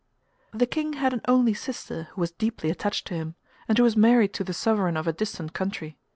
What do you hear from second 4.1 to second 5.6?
to the sovereign of a distant